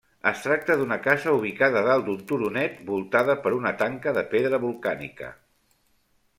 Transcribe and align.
Es 0.29 0.39
tracta 0.43 0.77
d'una 0.77 0.95
casa 1.07 1.33
ubicada 1.39 1.83
dalt 1.89 2.07
d'un 2.09 2.23
turonet, 2.33 2.81
voltada 2.89 3.37
per 3.45 3.55
una 3.61 3.77
tanca 3.85 4.17
de 4.19 4.27
pedra 4.35 4.63
volcànica. 4.67 5.33